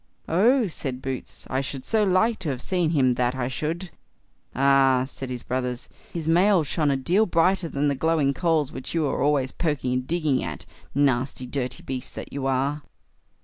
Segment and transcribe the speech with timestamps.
[0.27, 3.91] "Oh!" said Boots, "I should so like to have seen him, that I should."
[4.55, 5.03] "Ah!
[5.05, 9.05] "said his brothers, "his mail shone a deal brighter than the glowing coals which you
[9.05, 12.81] are always poking and digging at; nasty dirty beast that you are."